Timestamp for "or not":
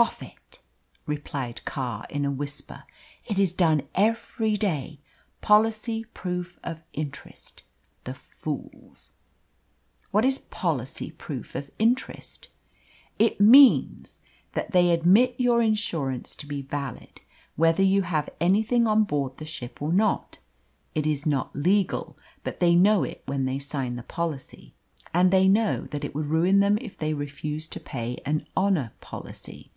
19.82-20.38